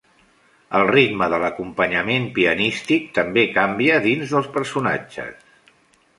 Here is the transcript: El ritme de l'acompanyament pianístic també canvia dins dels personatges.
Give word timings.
El 0.77 0.85
ritme 0.91 1.27
de 1.33 1.39
l'acompanyament 1.43 2.25
pianístic 2.39 3.07
també 3.19 3.45
canvia 3.59 4.01
dins 4.09 4.35
dels 4.35 4.51
personatges. 4.59 5.63